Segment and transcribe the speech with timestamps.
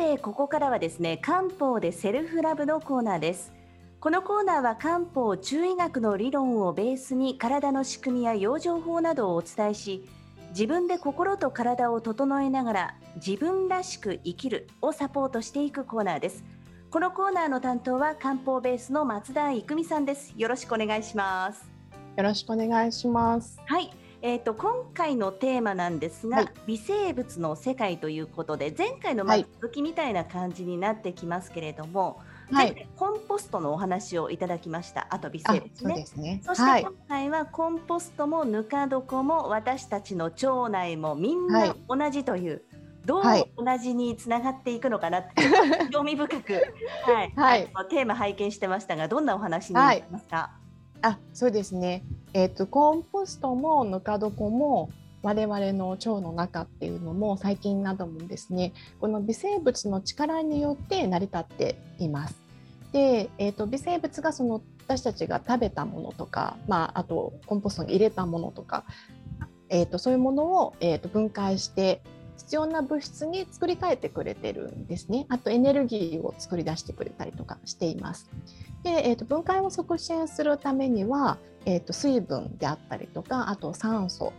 [0.00, 3.52] てここからはですね漢方でセルフラブのコーナーです。
[4.00, 10.08] このコーナーは漢方中医学の理論をベースに体の仕組みや養生法などをお伝えし
[10.52, 16.44] 自分で心と体を整えながら自分らしく生きるをサポートしていくコーナーです。
[16.90, 20.32] このコーナーの担当は漢方ベースの松田育美さんです。
[20.34, 21.70] よろしくお願いします。
[22.16, 23.60] よろしくお願いします。
[23.66, 32.20] はいえーと、今回のテーマなんですが、はい、微生物の世界ということで前回の続きみたいな感じになってきますけれども、
[32.52, 35.06] はい、コンポストのお話をいただきました。
[35.10, 36.06] あと微生物ね。
[36.06, 36.40] そね。
[36.44, 42.62] そして今回はコンポストもぬか床も私たちの腸内もみんな同じという、
[43.06, 43.22] どう
[43.56, 45.42] 同じにつながっていくのかなって、
[45.90, 46.52] 興味深く、
[47.06, 47.32] はい。
[47.34, 50.50] はい、テーマ拝見してましたがどんなお話になりますか、
[51.02, 54.90] あそうですねえーと、コンポストもぬか床も
[55.22, 62.40] 我々の腸の中っていうのも最近などもですねこの微生物の力によって成り立っています。
[62.92, 68.84] で、えーと、微生物がその私たちが食べたものとか、まあ、あとコンポストに入れたものとか、
[69.68, 72.02] えーと、そういうものを、えー、と分解して
[72.38, 75.26] 必要な物質に作り変えてくれてるんですね。
[75.28, 78.30] あとエネルギーを作り出してくれたりとかしています。
[78.82, 84.32] で、えー、と分解を促進するためには、えー、と水分であったりとかあと酸素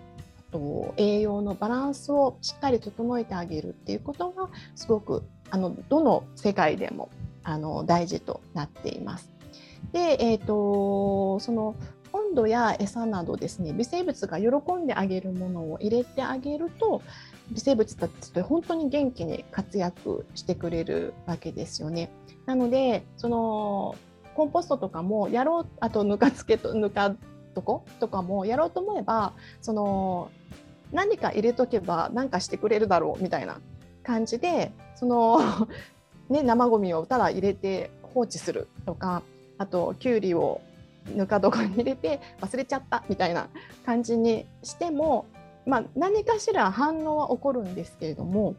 [0.50, 7.10] あと栄養のバランスをしっかり整えてあげるっていうことがすごくあのどの世界でも
[7.44, 9.32] あの大事となっています。
[9.92, 11.76] で、えーと、その
[12.14, 17.02] 温度や餌などですね微生物が喜んであげるものを入れてあげると
[17.52, 22.12] 微生物たちって本当に元気に活躍してくれるわけですよね。
[22.46, 23.96] なのでその
[24.36, 27.16] コンポストとかもやろうあとぬか漬けとぬか
[27.56, 30.32] 床とかもやろうと思えばその
[30.92, 33.60] 何か入れとけば何かしてくれるだろうみたいな
[34.04, 35.40] 感じでその
[36.30, 39.22] ね、生ごみをただ入れて放置するとか
[39.58, 40.62] あときゅうりを
[41.14, 43.50] ぬか床に入れて忘れちゃったみたいな
[43.86, 45.26] 感じにしても、
[45.66, 48.56] まあ、何かしら反応は起こるんですけれども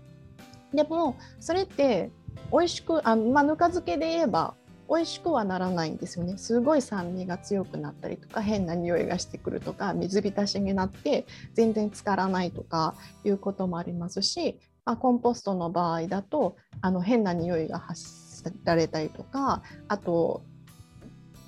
[0.75, 2.11] でもそれって
[2.51, 4.55] 美味しくあ、まあ、ぬか漬けで言えば
[4.93, 12.95] 美味しくはならないんですよねすごい酸味が強くなったりとか変な匂いがしてくるとか水浸しになって全然浸からないとか
[13.25, 18.03] いうこともありますし、まあ、コンポストの場合だとあの変な匂いが発
[18.43, 20.43] せられたりとかあと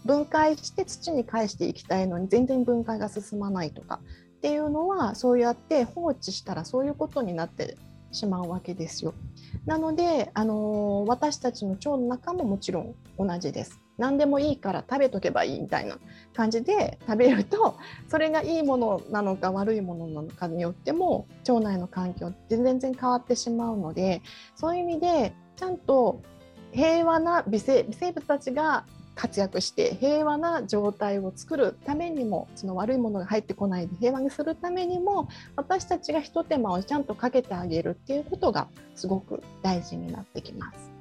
[0.07, 4.01] 分解して土に返していきたいのに全然分解が進まないとか
[4.37, 7.77] っていうのはそうやって放置したらそういうことになって
[8.13, 9.15] しまうわけですよ。
[9.67, 13.81] なので、あの、私たちの腸の中ももちろん同じです。
[13.97, 15.99] 何でもいいから食べとけばいいみたいな
[16.35, 17.77] 感じで食べると
[18.09, 24.23] それがいいものなのか悪いものなのかによっても腸内の環境って全然変わってしまうので
[24.57, 26.23] そういう意味でちゃんと
[26.73, 40.95] 平和な微生物たちが活躍して平和な状態を作るためにもその悪いものが入ってこないで平和にするためにも私たちがひと手間をちゃんとかけてあげるっていうことがすごく大事になってきます。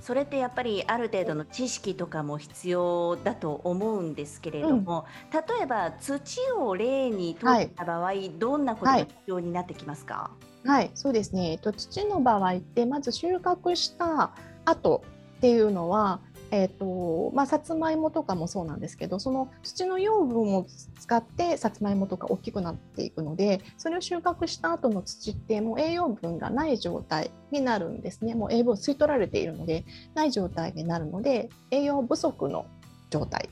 [0.00, 10.30] それってやっぱりある程度の知識とかも必要だと思うんですけれども、うん、例えば土を例にとった場合、はい、どんなことが必要になってきますか、
[10.64, 11.58] はい、はい、そうですね。
[11.58, 14.30] と土の場合ってまず収穫した
[14.64, 15.02] 後
[15.36, 16.20] っていうのは
[16.52, 20.66] えーとまあ、さつまいもとかもそうなんですけどその土の養分を
[20.98, 29.84] 使ってさつまいもとか大きくなっていくのでそれを収穫した後の土ってもう栄養分がない状態になるんですねもう栄養吸い取られているので
[30.14, 32.66] ない状態になるので栄養不足の
[33.10, 33.48] 状態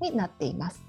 [0.00, 0.82] になっています。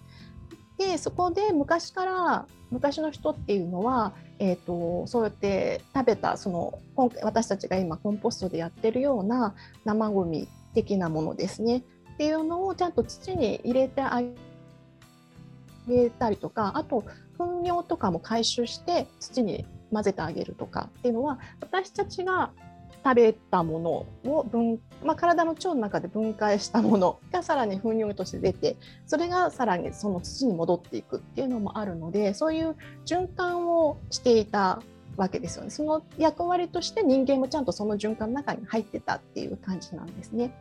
[0.77, 6.79] でそこで昔から昔の人っていうのは、えーと、そうやって食べたその
[7.23, 9.55] 私たちが今コンポストでやってるような
[9.85, 11.77] 生ごみ的なものですね。
[12.13, 14.21] っていうのをちゃんと土に入れてあ
[15.87, 17.03] げたりとかあと
[17.37, 22.51] 糞尿とかも回収して土に混ぜてあげるとかっていうのは私たちが
[23.03, 32.75] 食べたものを分、まあ、体の腸の中で分解したもの がさらに糞尿として出てそれがさらにその土に戻っていくっていうのもあるのでそういう
[33.05, 34.81] 循環をしていた
[35.17, 35.69] わけですよね。
[35.69, 40.51] その役割として人間もちゃんとその循環の中に入ってたっていう感じなんですね。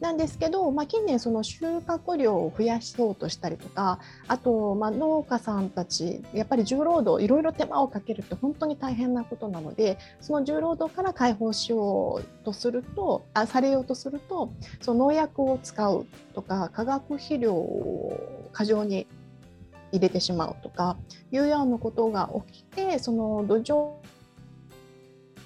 [0.00, 3.98] なんですけど、まあ、近年その収穫量を増やそうとしたりとか
[4.28, 19.06] あとまあ農家さんたちやっぱり重労働いろいろ手間をかけるって本当に大変なことなのでその重労働から解放しようとするとあされようとするとその農薬を使うとか化学肥料を過剰に
[19.92, 20.96] 入れてしまうとか
[21.30, 23.92] いうようなことが起きてその土壌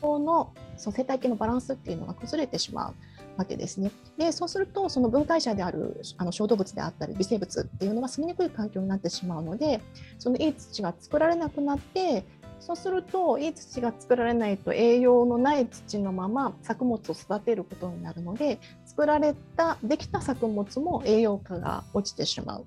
[0.03, 2.95] のその生態系のバランスっていうのが崩れてしまう
[3.37, 3.91] わけですね。
[4.17, 9.81] でそうするとその分解者であるあの小動物であったり微生物っていうのは住みにくい環境になってしまうので
[10.19, 12.25] そのいい土が作られなくなって
[12.61, 22.67] そうするといい土が作られないと栄養のない土のまま作物を育てることになるので作られたできた作物も栄養価が落ちてしまう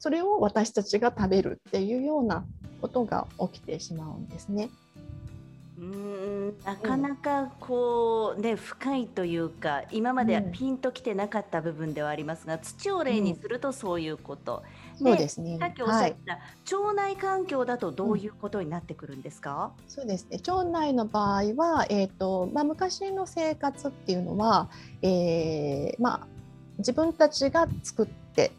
[0.00, 2.44] それを私たちが食べるっていうような
[2.80, 4.70] ことが起きてしまうんですね。
[5.78, 14.62] うんなかなかこうね、深いというか今まではピンときてなかった部分ではありますが、土を例にするとそういうこと。
[14.98, 15.56] そうですね。
[15.58, 16.38] さっきおっしゃった、
[16.76, 19.72] 腸内環境だとどういうことになってくるんですか？
[19.88, 20.38] そうですね。
[20.46, 24.68] 腸内の場合は、えっ、と、まあ、昔の生活っていうのは、
[25.00, 26.26] えー、まあ、
[26.78, 28.52] 自分たちが作って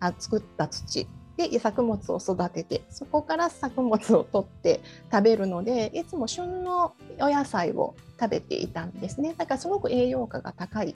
[0.00, 1.06] あ作った土。
[1.36, 9.34] で作物を育ててそこから作物を取って食べるのでいつも旬のお野菜を食べていたんですね。
[9.38, 10.94] だからすごく栄養価が高い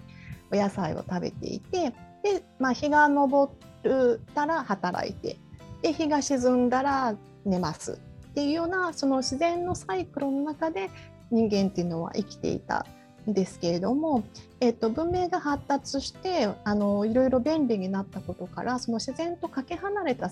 [0.52, 5.38] お野菜を食べていてで、まあ、日が昇ったら働いて
[5.82, 7.14] で日が沈んだら
[7.44, 10.90] 寝ますっていうようなその自然のサイクルの中で
[11.30, 12.86] 人間っていうのは生きていた
[13.26, 14.24] ですけれども、
[14.60, 20.30] えーと、文明が発達してあのいろいろ便利になったことからその自然とかけ離れた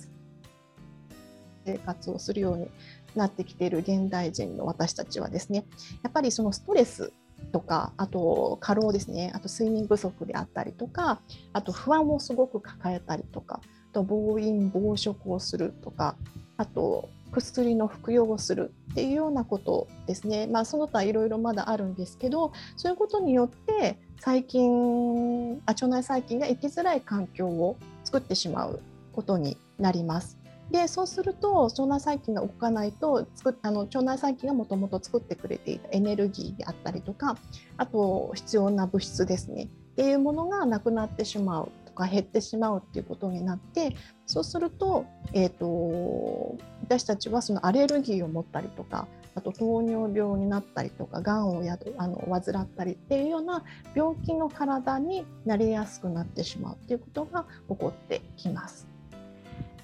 [1.65, 2.69] 生活をするように
[3.15, 5.65] なってきている現代人の私たちはですね
[6.03, 7.13] やっぱりそのストレス
[7.53, 11.21] とかあと過労ですねあと睡眠不足であったりとか
[11.53, 13.61] あと不安をすごく抱えたりとか
[13.91, 16.17] あと暴飲暴食をするとか
[16.57, 28.81] あと薬の服用をするっていうようなことですね、まあ、その他いろいろまだあるんですけどそういうことによって細菌あ腸内細菌が生きづらい環境を作ってしまう
[29.13, 30.39] ことになります。
[30.71, 37.37] でそうすると腸内細菌が動かないと作あの腸内細菌がもともと作ってくれていたエネルギーであったりとか
[37.77, 43.95] あと必要な物質ですねっていうものがなくなってしまうとか減ってしまうっていうことになって
[44.25, 46.57] そうすると,、えーと、
[46.93, 58.87] 私たちはそのアレルギーを持ったりとかあと糖尿病になったりとかがんをやあの患ったりっていうような病気の体になりやすくなってしまうっていうことが起こってきます。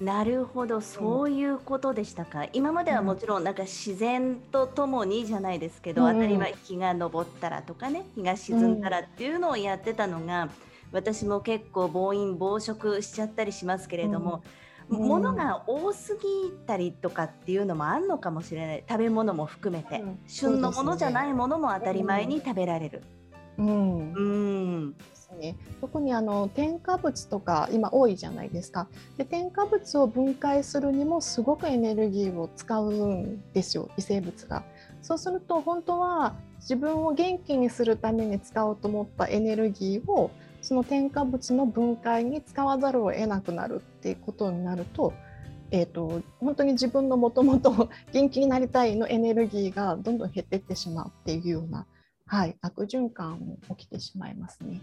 [0.03, 2.47] なるほど、そういうことでしたか。
[2.53, 10.51] 今まではもちろんなんか自然とともにじゃないですけど、当たり前日が昇ったらとかね、日が沈んだらっていうのをやってたのが、
[10.93, 14.43] 私も結構暴飲暴食しちゃったりしますけれども、
[14.89, 18.85] 物が多すぎたりとかっていうのもあるのかもしれない。
[18.89, 23.03] 食べ物も含めて、旬のものじゃないものも当たり前に食べられる。
[23.59, 24.95] うん、うん。
[25.39, 28.89] ね、特にあの添加物とか今多いじゃないですか。
[29.19, 34.65] で添加物を分解するにもすごくエネルギーを使うんですよ微生物が。
[35.09, 45.15] そうすると本当は自分を元気にするために使おうと思ったエネルギーをその添加物の分解に使わざるを得なくなるっていうことになると,、
[45.71, 51.87] えーと、本当に自分のもともと元気になりたいのエネルギーがどんどん減っていってしまうっていうような、
[52.27, 54.79] はい、悪循環も起きてしまいますね。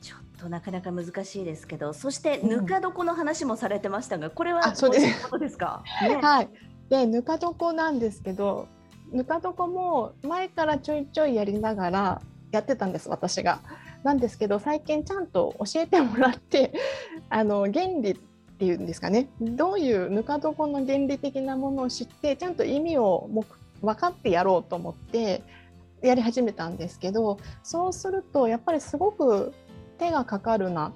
[0.00, 5.82] ちょっとなかなか難しいですけど、そしてぬか床の話もされてましたが、うん、これはそうですことですか？
[6.02, 6.48] ね、はい。
[6.88, 8.68] でぬか床なんですけど、
[9.12, 13.60] ぬか床も前からちょいちょいやりながらやってたんです私が。
[14.02, 16.72] なんですけど最近ちゃんと教えてもらって
[17.28, 18.16] あの原理っ
[18.58, 23.44] ていうんですかねどういうぬか床の原理的なものを知ってちゃんと意味をも
[23.82, 25.42] 分かってやろうと思って
[26.00, 29.52] やり始めたんですけどそうするとやっぱりすごく
[29.98, 30.92] 手がかかるなっ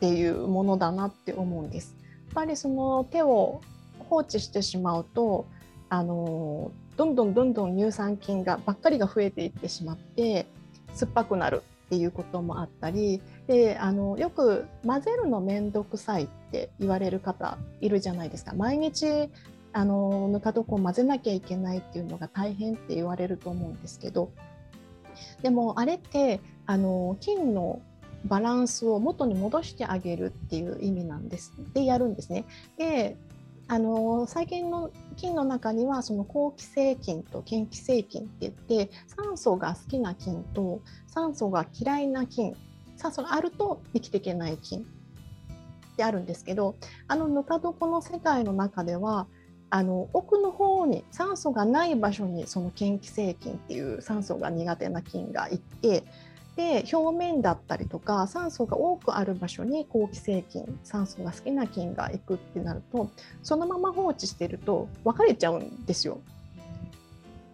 [0.00, 1.94] ていうものだなって思うんです。
[2.26, 3.60] やっぱりその手を
[4.10, 5.46] 放置してしまうと
[5.88, 10.46] あのどんどんどんどん乳酸菌がばっかりが増えていってしまって
[10.94, 18.54] 酸っぱくなるっていうこともあったりであのよく混ぜるの面倒くさいって言われる方いるじゃないですか。
[18.54, 19.30] 毎日
[19.72, 24.30] あのぬか床を混ぜなきゃいけないっていうのが大変って言われると思うんですけど。
[25.42, 27.80] でもあれってあの菌の
[28.24, 31.52] バランスを元に戻してあげるっていう意味なんです。
[31.74, 32.44] でやるんですね。
[32.78, 33.16] で
[33.66, 42.54] あの最近の菌の中にはその好気性菌と嫌気性菌って言って酸素が好きな菌と酸素が嫌いな菌
[42.96, 46.76] 酸素があると生きていけない菌ってあるんですけど
[47.08, 49.26] あのぬか床の世界の中では
[49.70, 56.04] あの奥の方に酸素がない場所にその嫌気性菌っていう酸素が苦手な菌がいて
[56.56, 63.10] で表面だったりとか酸素が多くある場所に好気性菌酸素が好きな菌が行くってなると
[63.42, 66.20] そのまま放置してると分かれちゃうんですよ。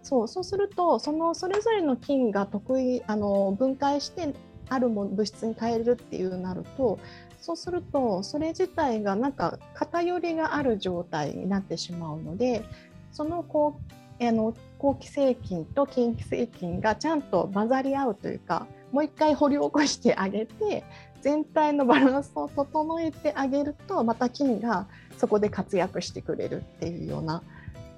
[0.03, 4.33] そうそうするとそのそれぞれの菌が得意あの分解して
[4.67, 6.99] あるも物質に変えるっていうなると
[7.39, 12.63] そうするとそれ自体がなんか偏りがある状態になってしまうので
[13.11, 13.79] そのこ
[14.19, 20.83] うあの好気性菌と近畿性菌がちゃんと混ざり合うというかもう一回掘り起こしてあげて
[21.21, 27.43] 全体のバランスを整えてあげるとまた菌がそこで活躍してくれるっていうような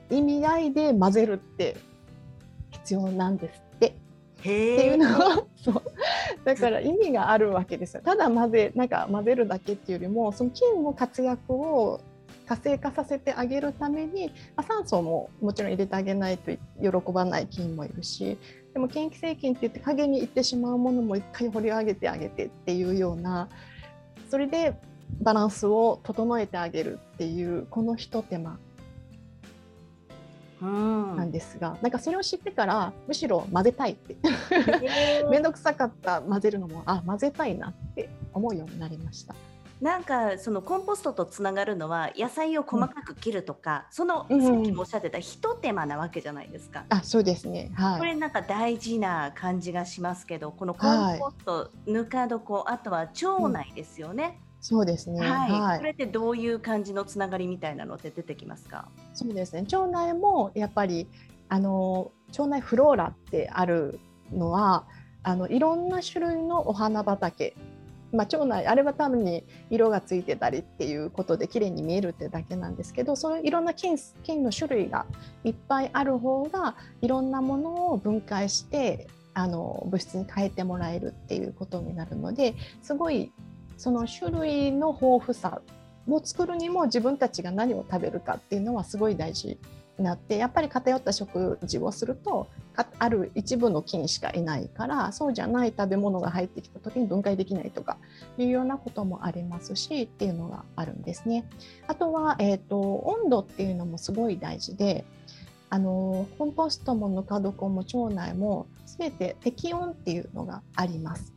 [0.09, 1.77] 意味合いで混ぜるって
[2.71, 3.87] 必要なんですって。
[3.87, 4.49] って
[4.87, 5.81] いうのは そう
[6.43, 8.03] だから意味があるわけですよ。
[8.03, 12.01] ただ混ぜなんか混ぜるだけっていうよりもその菌の活躍を
[12.45, 18.37] 活性化させてあげるために、まあ、酸素ももちろん入れてあげないと喜ばない菌もいるし
[18.73, 23.47] でも嫌気性菌って言って陰に行ってしまうものも一回掘り上げてあげてっていうような
[24.29, 24.73] それで
[25.21, 28.57] バランスを整えてあげるっていうこのひと手間。
[30.61, 34.15] なんですが、うん、なんかそれを知ってからむしろ混ぜたいって。
[35.29, 39.35] 面倒 くさかった混ぜるのもあ混ぜたいなって思うようになりました。
[39.81, 46.85] なんかそのコンポストとつながるのは野菜を細かく切るとか、うん、そのさっきもおっしゃってたひと手間なわけじゃないですか。
[46.89, 54.37] あそうですね、はい、これなんか大事な感じがしますけどこのコンポスト、はい、ぬか床あとは腸内ですよね。
[54.47, 55.19] うんそうですね。
[55.19, 55.51] はい。
[55.51, 58.87] はい、これってどういう感じのつながりみたいなのって出てきますか？
[59.13, 59.63] そうですね。
[59.63, 61.09] 腸内もやっぱり
[61.49, 63.99] あの腸内フローラってある
[64.31, 64.85] のは
[65.21, 67.57] あのいろんな種類のお花畑
[68.13, 75.05] まあ、腸内あれは単に色がついてたりっていうことで綺麗に見えるってだけなんですけどそういういろんな菌菌の種類が
[75.43, 83.31] いっぱいある方がいろんなものを分解してあの物質に変えてもらえるっていうことになるのですごい
[83.77, 85.61] その種類の豊富さ
[86.07, 89.57] を作るにも自分たちが何を食べるかっていうのはすごい大事
[89.97, 92.47] なってやっぱり偏った食事をすると
[92.97, 97.97] ある一部の菌しかいないからそうじゃない食べ物が入ってきた時に分解できないとか
[98.37, 101.45] いうようなこともありますしっていうのがあるんですね。
[101.87, 105.05] あとは、えーと、温度っていうのもすごい大事で
[105.69, 111.33] あのコンポストもぬか床も腸内も全て適温っていうのがあります。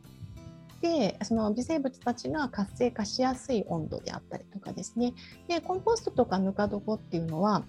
[0.81, 5.13] でその微生物たちが活性化しやすい温度であったりとかですね
[5.47, 7.63] でコンポストとかぬか床っていうのは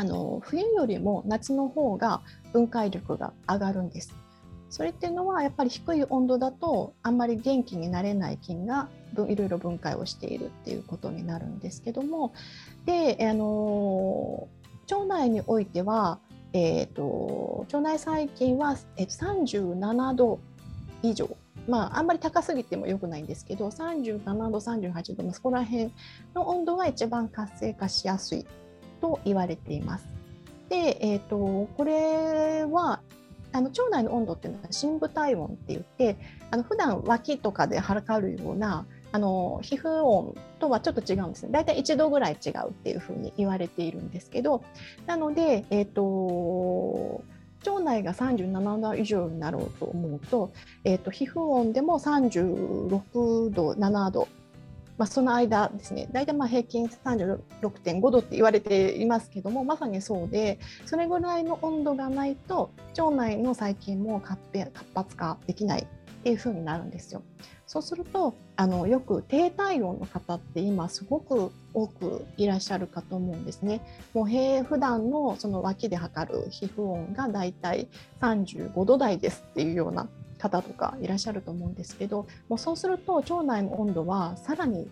[0.00, 2.22] あの冬よりも夏の方が
[2.54, 4.14] 分解力が上がるんです。
[4.70, 8.88] それっていうのはやっぱり低い温度だとあんまり元気になれない菌が
[9.28, 12.32] いろいろ分解をしているっていうことになるんですけども。
[12.86, 14.48] で、あの
[14.90, 16.18] 腸内においては、
[16.54, 20.40] えーと、腸内細菌は、えー、37度
[21.02, 21.28] 以上。
[21.68, 25.92] まあ、あんまり高すぎてもよくないんですけど37度38度、そこら辺
[26.34, 28.46] の温度が一番活性化しやすい。
[29.00, 30.06] と言われています。
[30.68, 33.00] で、えーと、これは
[33.52, 36.16] あの腸内の温度っていうのは深部体温って言って
[36.50, 44.62] あの普段脇とかで測るようなあの皮膚温とはちょっと違うんですね大体1度ぐらい違うっていうふうに言われているんですけど
[45.06, 47.24] なので、えーと、
[47.68, 50.52] 腸内が37度以上になろうと思うと,、
[50.84, 54.28] えーと皮膚温でも36度7度
[55.00, 64.38] まあ、その間ですね大体まあ平均36.5度って言われていますけどもまさにそうでそれぐらいの温度がないと腸内の細菌も活
[64.94, 67.22] 発化できないっていう風になるんですよ。
[67.66, 73.80] そうするとあのよく低体温の方って今すごく多くいらっしゃるかと思うんですね。
[74.12, 77.88] もう平普段のその脇で測る皮膚温がだいたい
[78.20, 84.88] 35度台ですっていうような方とかいらっしゃると思うんですけどもうそうすると腸内の温度はさらに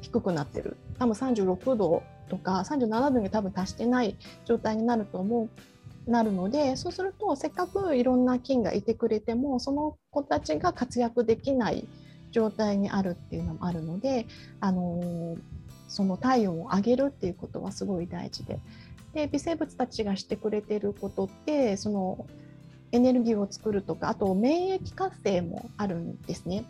[0.00, 0.76] 低くなってる。
[0.98, 5.48] 多分36度とか37度に多分達してない状態になると思
[6.06, 11.88] うなるのでそうするとせっかくいろんな菌がいてくれてもその子たちが活躍できない
[12.30, 14.26] 状態にあるっていうのもあるので、
[14.60, 15.36] あの
[15.88, 18.58] その体温を上げるっていうことはすごい大事で。
[19.14, 22.26] で微生物たちがしてくれてることってその
[22.94, 26.64] エネルギーを作るとかあと免疫活性もあるんですね。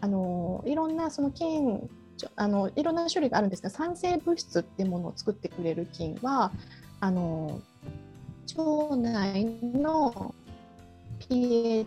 [0.00, 1.88] あのいろんなその菌
[2.34, 6.50] あのいろんな種類があるんですが酸性物質ってものを作ってくれる菌は
[6.98, 7.60] あの
[8.56, 10.34] 腸内の
[11.20, 11.86] pH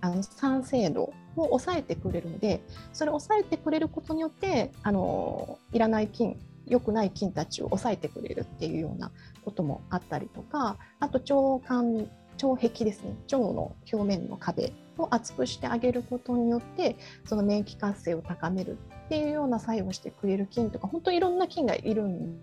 [0.00, 2.60] あの酸性度を抑えてくれるので
[2.92, 6.36] それを抑えてくれることによってあのいらない菌
[6.66, 9.12] 良くない菌たちを抑えてくれるっていうような
[9.44, 11.18] こともあったりとかあと
[11.58, 12.08] 腸管
[12.42, 22.40] 腸壁ですね腸の表面の壁を厚くしてあげることによってその免疫活性を高めるっていうような作用をしてくれる菌とか本当にいろんな菌がいるん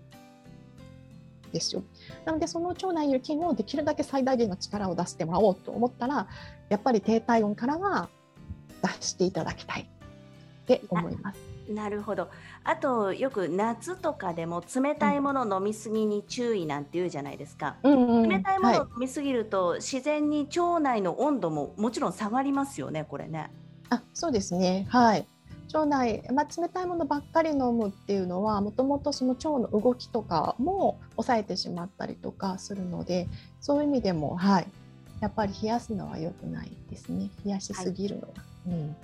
[1.52, 1.82] ですよ。
[2.24, 6.28] なのでその腸内にいる菌をできるだけ最大限の力を出してもらおうと思ったら
[6.68, 8.08] やっぱり低体温からは
[8.82, 9.88] 出していただきたい
[10.66, 11.38] って思います。
[11.68, 12.28] なるほど。
[12.64, 17.76] あとよく夏とかでも冷たいもの飲みすぎに注意なんて言うじゃないですか。
[17.82, 23.50] うんうん、冷たいものを飲みすぎると、はい、自然に腸内の温度ももちろん下がりますよね、これね。
[23.90, 24.86] あ、そうですね。
[24.90, 25.26] はい。
[25.72, 33.28] 腸内、まあ、冷たいものばっかり飲むっていうのはもともとその腸の動きとかも抑えてしまったりとかするので
[33.60, 34.68] そういう意味でも、はい、
[35.20, 38.28] やっぱり冷やすのは良くないですね冷やしすぎるのは。
[38.28, 38.34] は
[38.68, 38.96] い、うん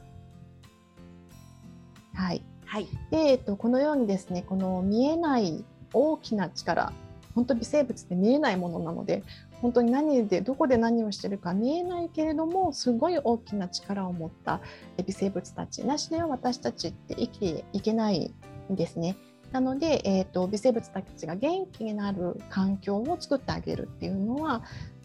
[2.14, 6.92] はいはい、で、えっと、このようにですねこの見えない大きな力
[7.34, 9.22] 本当微生物って見えないものなので
[9.60, 14.60] 本当に何でどこで何をしてるか見えないけれどもすごい大きな力を持った
[15.04, 18.34] 微生物たちなしでは私たちって生きていけない
[18.70, 19.16] んですね。
[19.52, 24.62] なので、えーと、微生物たちが元気になる環境を作ってあげるっていうのは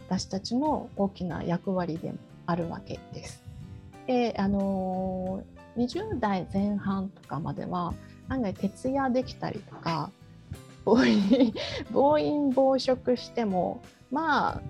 [0.08, 2.14] 私たちの大きな役割で
[2.46, 3.44] あるわけです。
[4.08, 7.94] であのー、20代前半とかまでは
[8.30, 10.12] 案外徹夜できたりとか
[10.84, 11.54] 暴飲
[11.92, 13.82] 暴飲暴食しても
[14.12, 14.62] まあ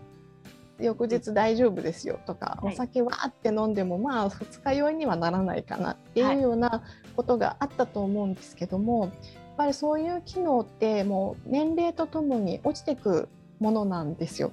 [0.79, 6.83] 翌日大丈夫ですよとか、はい、お酒わーって飲んでもまあ二日酔いにはならないかなっていうような
[7.15, 9.19] ことがあったと思うんですけども、はい、やっ
[9.57, 13.27] ぱりそういう機能ってもう年齢とともに落ちていく
[13.59, 14.51] ものなんですよ。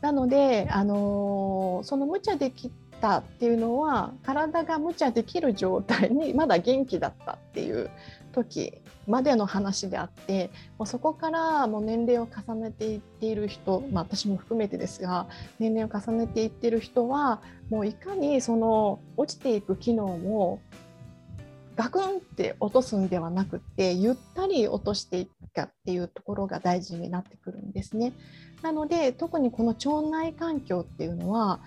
[0.00, 2.70] なので、あのー、その無茶でき
[3.04, 7.90] たっていうのは体が無茶できる状態にまだ元気だったっていう
[8.32, 15.26] 時までの話であってもうそこからもう年齢を重ねていっている人、まあ、私も含めてですが
[15.58, 20.60] 年齢を重ねていっている人はもういかにその落ちていく機能を
[21.76, 28.12] ガクンって落とすんではなくてゆったり落としていくかっていうところが大事になってくるんですね。
[28.62, 31.60] なので特にこの腸内環境っていうのは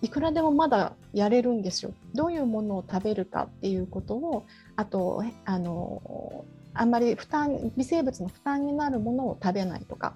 [0.00, 1.92] いくらでもまだやれるんですよ。
[2.14, 10.14] どういうものを食べるかっていうことをあとあのあんまり負担微生物の負担になるものを食べないとか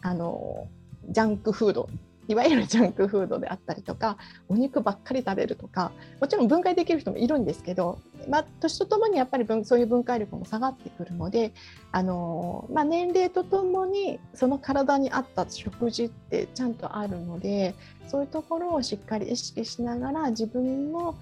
[0.00, 0.68] あの
[1.10, 1.88] ジャンクフード
[2.28, 11.52] いわゆるジャンクフードであったりとかお肉ばっかり食べるとかもちろん分解できる人もいるんですけど、まあ、年とともにやっぱりそういう分解力も下がってくるので
[11.92, 17.74] あの、まあ、年齢とともにその体に合った食事ってちゃんとあるので
[18.08, 21.16] そういうところをしっかり意識しながら自分の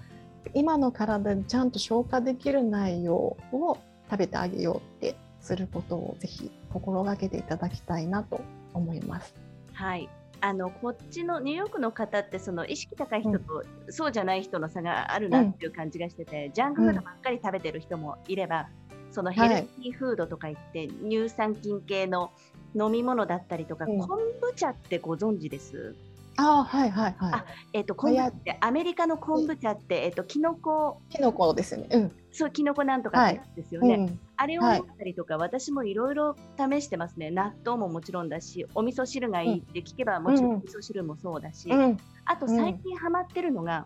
[0.53, 3.77] 今の体でちゃんと消化できる内容を
[4.09, 8.41] 食べてあげようってすることをぜひ心がけていただきたいなと
[8.73, 9.35] 思います。
[9.73, 10.09] はい
[10.41, 18.67] あのこっちのニューヨークの方ってその意識高い人とそうじゃない人の差があるなっていう感じがしてて、うん、ジャンクフードばっかり食べてる人もいれば、
[19.07, 22.31] うん、そのヘルシーフードとか言って、はい、乳酸菌系の
[22.75, 25.95] 飲み物だったりとか、うん、昆布茶ってご存知です？
[26.37, 27.33] あはいはいはい。
[27.33, 31.87] あえっ、ー、と昆布ってアメリカの昆布茶ってえっ、ー、とキノコキノコですね。
[31.89, 32.11] うん。
[32.33, 33.89] そうキノコなんとかですよね。
[33.89, 37.31] はいうん、あれを飲ったりとか、はい、私もいろいろ試してますね。
[37.31, 43.85] 納豆ももちろんだし、お味噌汁がいいって聞けば、もちろん味噌汁もそうだし、うん、あと最近ハマってるのが、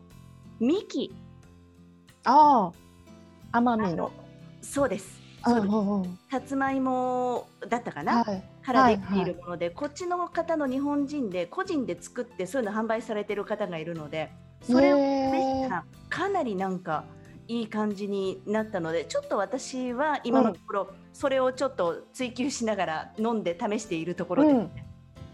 [0.59, 1.13] ミキ。
[2.25, 2.71] あ
[3.51, 4.11] あ、甘みの。
[4.61, 5.19] そうです。
[6.29, 14.31] さつまいもだったかな、はい、からできているもので、はいはい、こっちの方の日本人で個人で作ってそういうの販売されてる方がいるので
[14.61, 17.05] それを試したらかなりなんか
[17.49, 24.85] いい感じになったのでちょっと私は今のところ、それをちょっと追求しながら飲んで試しているところです、ね。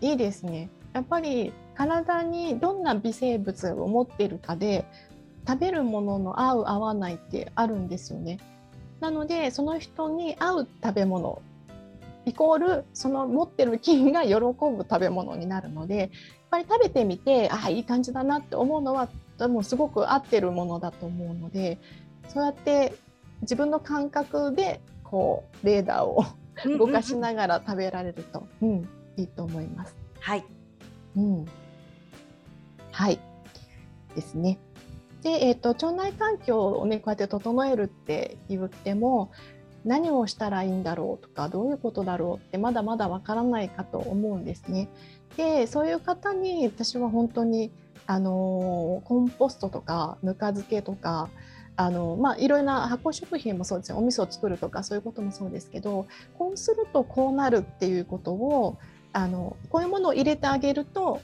[0.02, 0.70] うん、いいですね。
[0.94, 4.86] やっぱり体にどんな微生物を持っているかで
[5.46, 8.40] 食べるものの合う合わないってあるんですよね。
[9.02, 11.42] なのでその人に合う食べ物
[12.26, 14.50] イコールその持ってる菌が喜ぶ
[14.90, 16.10] 食べ物になるのでやっ
[16.50, 21.78] ぱり食べてみてああいい感じだなって思うのはでもすごく合ってるものだと思うので
[22.28, 22.96] そうやって
[23.42, 26.26] 自分の感覚でこうレーダーを
[26.78, 29.96] 動かしながら食べられると、うん、いいと思います。
[30.20, 30.46] はい、
[31.16, 31.46] うん、
[32.92, 33.20] はい
[34.16, 34.58] ですね。
[35.22, 39.32] で、えーと、腸内環境をねこうやって整えるって言っても
[39.84, 44.90] 何をしたらいいんだろうとかどういうことだろうってまだまだわからないかと思うんですね。
[45.38, 47.72] でそういう方に私は本当に
[48.08, 51.30] あのコンポストとかぬか漬けとか
[51.78, 53.98] あのまあ、いろいろな発酵食品もそうですね。
[53.98, 56.08] お味噌を作るとかそういうこともそうですけど
[56.38, 58.78] こうするとこうなるっていうことを
[59.12, 61.22] あのこういうものを入れてあげると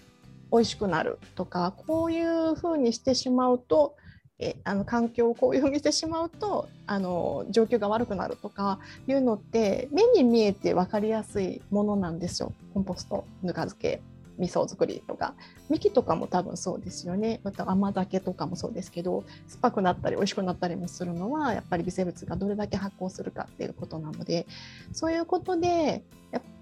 [0.51, 3.95] 美味しくなるとかこういうふうにしてしまうと
[4.41, 12.51] えあの環境をこういうふうにしてしまうとあの状況が悪くなるとかいうのって目に見えて分かりやすいものなんですよ。
[12.73, 14.01] コンポストぬか漬け。
[14.41, 15.35] 味噌作りとか
[15.69, 24.47] 幹とかも多分そうですよねまた甘酒とかもそうですけど酸っぱくなったり美味しくなったりもするのはやっぱり微生物がどれだけ発酵するかっていうことなので
[24.91, 26.03] そういうことで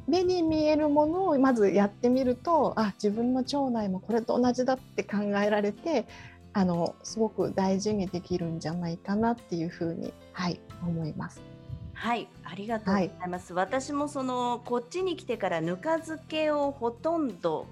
[0.07, 6.05] 目に見えるものをまずやってみるとあ自分の腸内もこれと同じだって考えられて
[6.51, 11.41] あのすごく大事にできるんじゃないかなっていうふうに、はい、思います。
[11.99, 13.53] はい、ありがとうございます。
[13.53, 17.67] はい、私もそのこっちに来てからぬか漬けをほとんど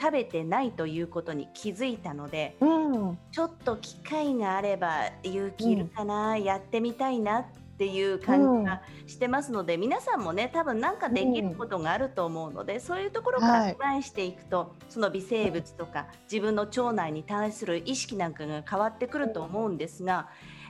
[0.00, 20.28] 食べてないということに気づいたので、うん、ちょっと機会があれば勇気いるかな、うん、やってみたいなっっていう感じがしてますので、うん、皆さんもね多分なんかできることがあると思うので、うん、そういうところからトライしていくと、はい、その微生物とか自分の腸内に対する意識なんかが変わってくると思うんですが。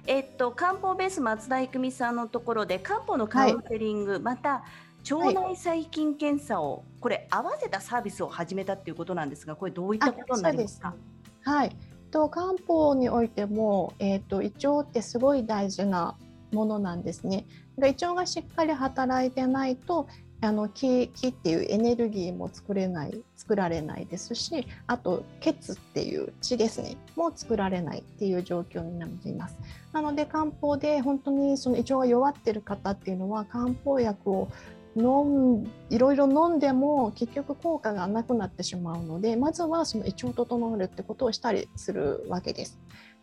[0.09, 4.65] えっと、漢方ベース松田育美さんのところで漢方のカウンセリング、はい、また
[5.11, 10.95] 腸内細菌検査を、これ合わせたサービスを始めたっていうことなんですがこれどういったことになりますか？
[11.43, 11.77] はい。
[12.11, 16.17] と漢方においても、えーと胃腸ってすごい大事な
[16.53, 17.47] ものなんですね。
[17.79, 20.09] 胃腸がしっかり働いてないと
[20.41, 29.59] あの木木っていうエネルギーも作れない作られないですしあと血っていう血ですねも作られないっていう状況になっています。
[29.93, 34.49] なので漢方で本当にその胃腸が弱ってる方っていうのは漢方薬を
[34.97, 42.79] 飲んいろいろ飲んでも結局効果がなくなってしまうのでまずはその胃腸を整えるってことをしたりするわけです。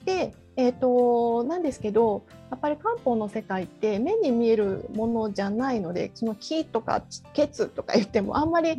[0.06, 8.78] で、えーと、なんですけどやっぱり漢方の世界って目に見えるものじゃないのでその気とか血とか言ってもあんまり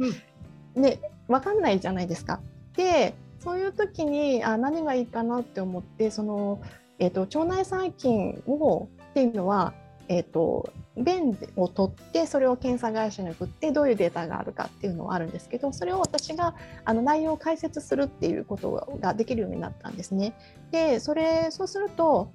[0.74, 2.40] ね、うん、分かんないじゃないですか。
[2.76, 6.60] でそういう時にあ何がいいかなって思ってその、
[6.98, 9.72] えーと、腸内細菌をっていうのは
[10.08, 20.32] えーと、便を取ってそれを検査会社に送ってどういうデータがあるかっていうのはあるんですけどそれを私があの内容を解説するっていうことができるようになったんですね。
[20.70, 22.30] でそれそうすると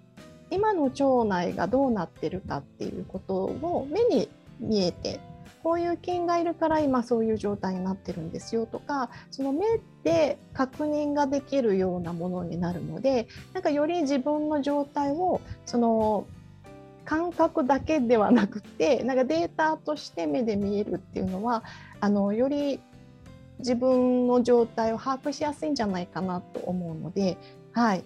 [0.49, 4.29] 今の腸内がどうなってるかっていうことを目に
[4.59, 5.19] 見えて
[5.63, 9.65] こういう菌がいるから今そういう状態になってるんですよとかその目
[10.03, 16.25] で確認ができるようなものになるのでなんかより自分の状態をその
[17.11, 21.61] 感覚だけではなくてなんかデータとして目で見えるっていうのは
[21.99, 22.79] あのより
[23.59, 27.35] 自分の状態を把握しやすいんじゃないかなと思うので、
[27.73, 28.05] はい、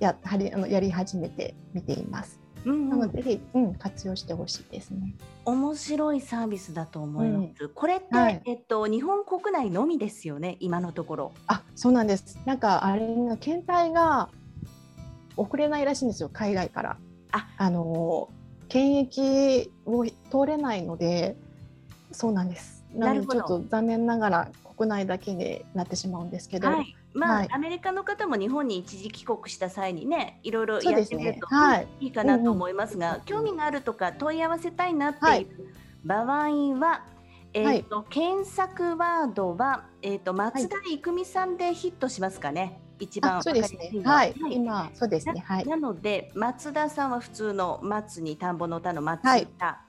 [0.00, 2.40] やはりあのやり始めてみています。
[2.64, 5.14] うん、なのでぜひ、うん、活用してほしいですね。
[5.44, 7.64] 面白いサービスだと思います。
[7.64, 10.56] うん、これって、はい、えっと日本国内のみですよね？
[10.58, 11.32] 今のところ。
[11.46, 12.36] あ、そうなんです。
[12.46, 13.06] なんかあれ
[13.38, 14.28] 検体が
[15.36, 16.30] 送れないらしいんですよ。
[16.32, 16.96] 海外から。
[17.30, 18.28] あ、あの
[18.70, 21.36] 検疫を通れないので、
[22.12, 22.84] そうなんです。
[22.94, 31.46] なのでちょっと残念ながら国内だけになってしまうんですけど、はい、まあ、はい、アメリカの方も日本に一時帰国した際にねいろいろやってみると
[32.00, 32.06] い。
[32.06, 35.46] いかなと思いますが、興味があるとか問い合わせたいなっていう
[36.04, 36.24] 場合
[36.78, 37.04] は、
[37.52, 42.80] えーと、はい、検索ワードは、えーと、松田育美さんでヒットしますかね。
[43.00, 43.90] 一番そうですね。
[44.04, 45.42] はい、はい、今そうですね。
[45.46, 45.66] はい。
[45.66, 49.48] なので松田さんは普通の松に田んぼの田の松田、はい、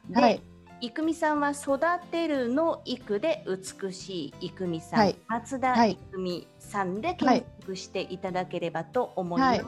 [0.10, 0.42] で、はい、
[0.82, 9.66] 育美さんは育てるの育で美しい育美さん、はい、松田育美さんで検索していただければと思います。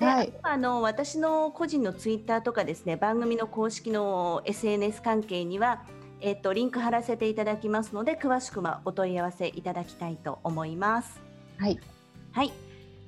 [0.00, 5.84] で、はい、あの私の個人のツイッターとかですね番組の公式の SNS 関係には
[6.20, 11.20] えっとリンク貼らせていただきますので詳しくはお問い合わせいただきたいと思います。
[11.58, 11.78] はい。
[12.32, 12.52] はい。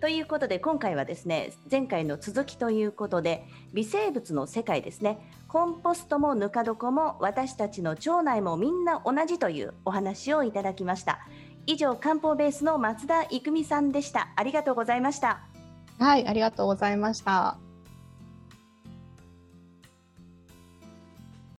[0.03, 5.21] ということで今回はですね前回の続きということで微生物の世界ですね。
[5.47, 11.21] コンポストもぬか床も私たちの腸内もみんな同じというお話をいただきました。
[11.67, 14.33] 以上漢方ベースの松田育美さんでした。
[14.35, 15.43] ありがとうございました。
[16.01, 17.57] はいありがとうございました。